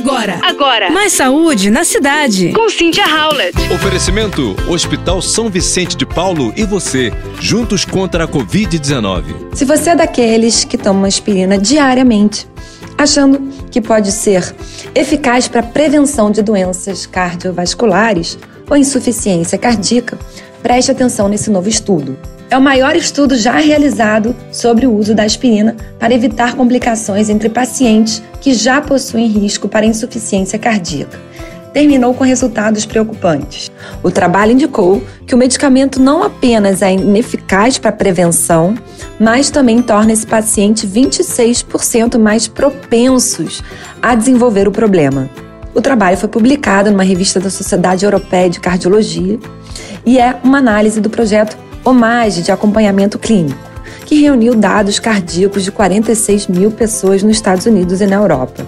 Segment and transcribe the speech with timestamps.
[0.00, 0.40] Agora.
[0.42, 0.90] Agora.
[0.90, 2.52] Mais saúde na cidade.
[2.54, 3.54] Com Cynthia Howlett.
[3.70, 9.24] Oferecimento: Hospital São Vicente de Paulo e você, juntos contra a Covid-19.
[9.52, 12.48] Se você é daqueles que tomam aspirina diariamente,
[12.96, 14.54] achando que pode ser
[14.94, 18.38] eficaz para a prevenção de doenças cardiovasculares
[18.70, 20.18] ou insuficiência cardíaca,
[20.62, 22.16] preste atenção nesse novo estudo.
[22.50, 27.48] É o maior estudo já realizado sobre o uso da aspirina para evitar complicações entre
[27.48, 31.16] pacientes que já possuem risco para insuficiência cardíaca.
[31.72, 33.70] Terminou com resultados preocupantes.
[34.02, 38.74] O trabalho indicou que o medicamento não apenas é ineficaz para prevenção,
[39.20, 43.62] mas também torna esse paciente 26% mais propensos
[44.02, 45.30] a desenvolver o problema.
[45.72, 49.38] O trabalho foi publicado numa revista da Sociedade Europeia de Cardiologia
[50.04, 53.58] e é uma análise do projeto Homage de acompanhamento clínico,
[54.04, 58.66] que reuniu dados cardíacos de 46 mil pessoas nos Estados Unidos e na Europa.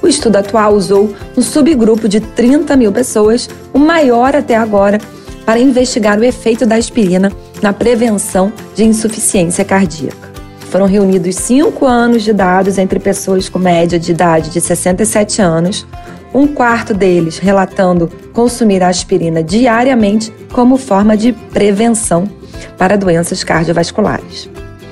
[0.00, 4.98] O estudo atual usou um subgrupo de 30 mil pessoas, o maior até agora,
[5.44, 7.30] para investigar o efeito da aspirina
[7.60, 10.32] na prevenção de insuficiência cardíaca.
[10.70, 15.86] Foram reunidos cinco anos de dados entre pessoas com média de idade de 67 anos,
[16.34, 22.28] um quarto deles relatando consumir aspirina diariamente como forma de prevenção
[22.76, 24.50] para doenças cardiovasculares.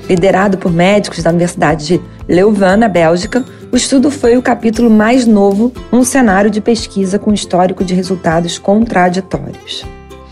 [0.09, 5.25] Liderado por médicos da Universidade de Leuven, na Bélgica, o estudo foi o capítulo mais
[5.25, 9.85] novo num cenário de pesquisa com histórico de resultados contraditórios.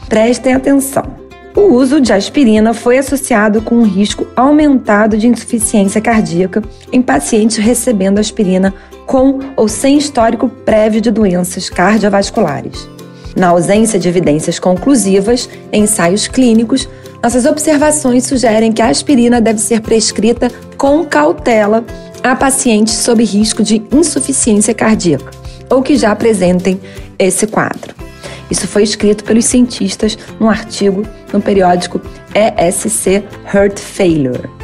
[0.07, 1.21] Prestem atenção.
[1.55, 7.57] O uso de aspirina foi associado com um risco aumentado de insuficiência cardíaca em pacientes
[7.57, 8.73] recebendo aspirina
[9.05, 12.87] com ou sem histórico prévio de doenças cardiovasculares.
[13.35, 16.87] Na ausência de evidências conclusivas em ensaios clínicos,
[17.23, 21.85] nossas observações sugerem que a aspirina deve ser prescrita com cautela
[22.23, 25.31] a pacientes sob risco de insuficiência cardíaca
[25.69, 26.79] ou que já apresentem
[27.17, 27.95] esse quadro.
[28.49, 32.01] Isso foi escrito pelos cientistas num artigo no periódico
[32.35, 33.23] ESC
[33.53, 34.60] Heart Failure.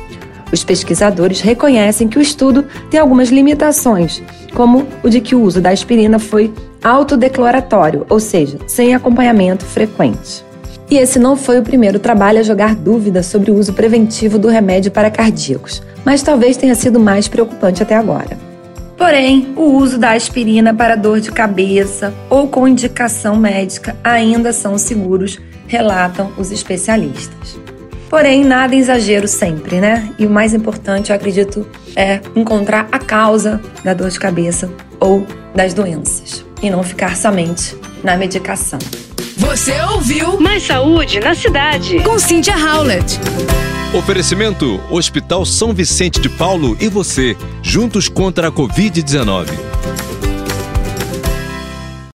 [0.51, 4.21] Os pesquisadores reconhecem que o estudo tem algumas limitações,
[4.53, 6.53] como o de que o uso da aspirina foi
[6.83, 10.45] autodeclaratório, ou seja, sem acompanhamento frequente.
[10.89, 14.47] E esse não foi o primeiro trabalho a jogar dúvidas sobre o uso preventivo do
[14.47, 18.37] remédio para cardíacos, mas talvez tenha sido mais preocupante até agora.
[18.97, 24.77] Porém, o uso da aspirina para dor de cabeça ou com indicação médica ainda são
[24.77, 25.37] seguros,
[25.67, 27.59] relatam os especialistas.
[28.09, 30.09] Porém, nada exagero sempre, né?
[30.17, 35.25] E o mais importante, eu acredito, é encontrar a causa da dor de cabeça ou
[35.53, 38.79] das doenças e não ficar somente na medicação.
[39.37, 41.99] Você ouviu Mais saúde na cidade.
[42.01, 43.19] com Cynthia Howlett.
[43.93, 49.66] Oferecimento: Hospital São Vicente de Paulo e você, juntos contra a Covid-19.